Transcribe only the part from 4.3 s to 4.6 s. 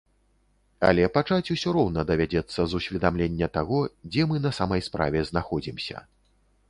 мы на